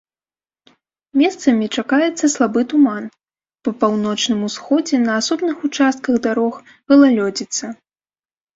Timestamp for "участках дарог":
5.71-6.53